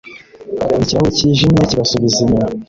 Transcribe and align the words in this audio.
Ikirahure 0.81 1.11
cyijimye 1.17 1.63
kibasubiza 1.69 2.17
inyuma 2.23 2.47